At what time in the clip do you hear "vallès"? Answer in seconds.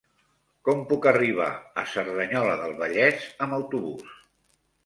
2.83-3.29